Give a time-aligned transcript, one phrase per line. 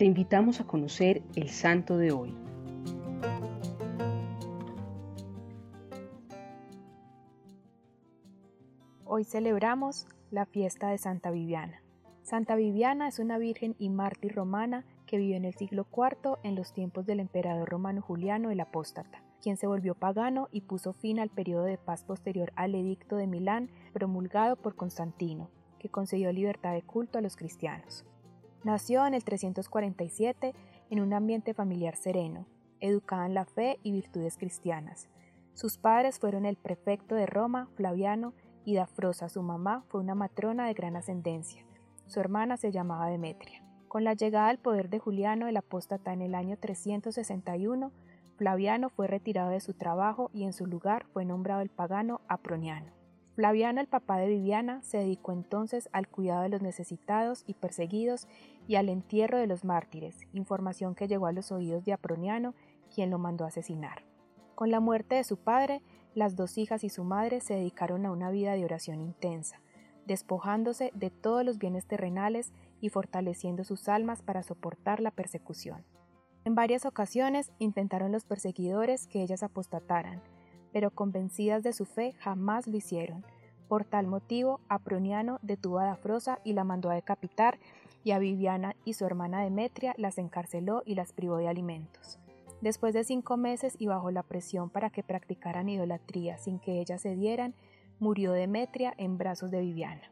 [0.00, 2.34] te invitamos a conocer el santo de hoy.
[9.04, 11.82] Hoy celebramos la fiesta de Santa Viviana.
[12.22, 16.54] Santa Viviana es una virgen y mártir romana que vivió en el siglo IV en
[16.54, 21.18] los tiempos del emperador romano Juliano el Apóstata, quien se volvió pagano y puso fin
[21.18, 26.72] al periodo de paz posterior al edicto de Milán promulgado por Constantino, que concedió libertad
[26.72, 28.06] de culto a los cristianos.
[28.62, 30.54] Nació en el 347
[30.90, 32.46] en un ambiente familiar sereno,
[32.80, 35.08] educada en la fe y virtudes cristianas.
[35.54, 40.66] Sus padres fueron el prefecto de Roma, Flaviano, y Dafrosa, su mamá, fue una matrona
[40.66, 41.64] de gran ascendencia.
[42.06, 43.64] Su hermana se llamaba Demetria.
[43.88, 47.90] Con la llegada al poder de Juliano el apóstata en el año 361,
[48.36, 52.99] Flaviano fue retirado de su trabajo y en su lugar fue nombrado el pagano Aproniano.
[53.40, 58.28] Flaviano, el papá de Viviana, se dedicó entonces al cuidado de los necesitados y perseguidos
[58.68, 62.54] y al entierro de los mártires, información que llegó a los oídos de Aproniano,
[62.94, 64.04] quien lo mandó asesinar.
[64.54, 65.80] Con la muerte de su padre,
[66.14, 69.62] las dos hijas y su madre se dedicaron a una vida de oración intensa,
[70.04, 72.52] despojándose de todos los bienes terrenales
[72.82, 75.82] y fortaleciendo sus almas para soportar la persecución.
[76.44, 80.20] En varias ocasiones intentaron los perseguidores que ellas apostataran,
[80.72, 83.24] pero convencidas de su fe jamás lo hicieron.
[83.68, 87.58] Por tal motivo, Aproniano detuvo a Dafrosa y la mandó a decapitar,
[88.02, 92.18] y a Viviana y su hermana Demetria las encarceló y las privó de alimentos.
[92.60, 97.02] Después de cinco meses y bajo la presión para que practicaran idolatría sin que ellas
[97.02, 97.54] cedieran,
[97.98, 100.10] murió Demetria en brazos de Viviana.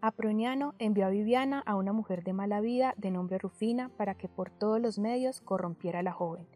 [0.00, 4.28] Aproniano envió a Viviana a una mujer de mala vida de nombre Rufina para que
[4.28, 6.46] por todos los medios corrompiera a la joven,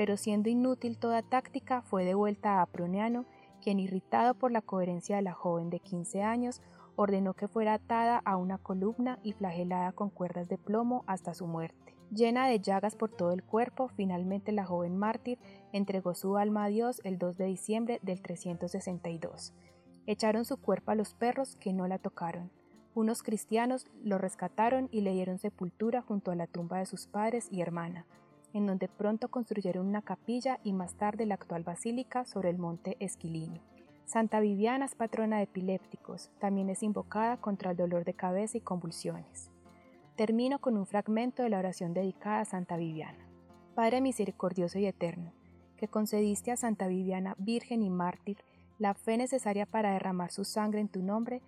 [0.00, 3.26] pero siendo inútil toda táctica fue devuelta a Aproniano,
[3.60, 6.62] quien irritado por la coherencia de la joven de 15 años,
[6.96, 11.46] ordenó que fuera atada a una columna y flagelada con cuerdas de plomo hasta su
[11.46, 11.98] muerte.
[12.10, 15.38] Llena de llagas por todo el cuerpo, finalmente la joven mártir
[15.70, 19.52] entregó su alma a Dios el 2 de diciembre del 362.
[20.06, 22.50] Echaron su cuerpo a los perros que no la tocaron.
[22.94, 27.48] Unos cristianos lo rescataron y le dieron sepultura junto a la tumba de sus padres
[27.50, 28.06] y hermana,
[28.52, 32.96] en donde pronto construyeron una capilla y más tarde la actual basílica sobre el monte
[33.00, 33.60] Esquilino.
[34.06, 38.60] Santa Viviana es patrona de epilépticos, también es invocada contra el dolor de cabeza y
[38.60, 39.50] convulsiones.
[40.16, 43.24] Termino con un fragmento de la oración dedicada a Santa Viviana.
[43.74, 45.32] Padre misericordioso y eterno,
[45.76, 48.38] que concediste a Santa Viviana, Virgen y Mártir,
[48.78, 51.40] la fe necesaria para derramar su sangre en tu nombre,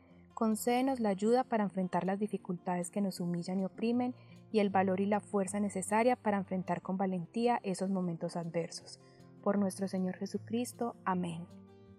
[0.43, 4.13] Concédenos la ayuda para enfrentar las dificultades que nos humillan y oprimen
[4.51, 8.99] y el valor y la fuerza necesaria para enfrentar con valentía esos momentos adversos.
[9.45, 10.97] Por nuestro Señor Jesucristo.
[11.05, 11.47] Amén.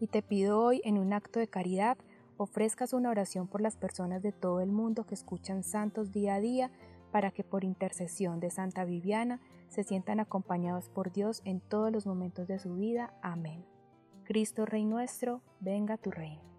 [0.02, 1.98] Y te pido hoy, en un acto de caridad,
[2.36, 6.42] ofrezcas una oración por las personas de todo el mundo que escuchan santos día a
[6.42, 6.70] día,
[7.14, 9.40] para que por intercesión de Santa Viviana
[9.70, 13.14] se sientan acompañados por Dios en todos los momentos de su vida.
[13.22, 13.64] Amén.
[14.25, 16.53] Cristo Rey nuestro, venga tu reino.